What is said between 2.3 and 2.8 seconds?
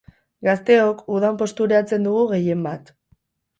gehien